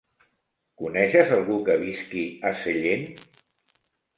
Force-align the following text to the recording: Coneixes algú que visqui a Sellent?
Coneixes 0.81 1.29
algú 1.35 1.59
que 1.67 1.75
visqui 1.83 2.25
a 2.53 2.55
Sellent? 2.63 3.07